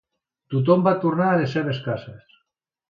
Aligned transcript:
Tothom 0.53 0.85
va 0.89 0.95
tornar 1.05 1.29
a 1.31 1.37
les 1.43 1.55
seves 1.59 1.87
cases. 1.91 2.39